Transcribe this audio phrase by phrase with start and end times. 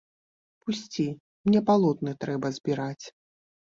[0.63, 1.05] Пусці,
[1.51, 3.05] мне палотны трэба збіраць.